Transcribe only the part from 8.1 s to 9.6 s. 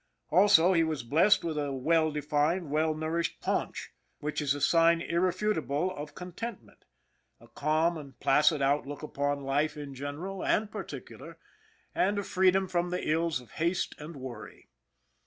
placid outlook upon